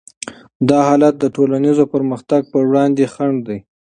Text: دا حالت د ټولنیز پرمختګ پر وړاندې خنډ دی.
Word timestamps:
دا 0.69 0.79
حالت 0.87 1.15
د 1.19 1.25
ټولنیز 1.35 1.77
پرمختګ 1.93 2.41
پر 2.51 2.63
وړاندې 2.69 3.05
خنډ 3.13 3.37
دی. 3.47 3.59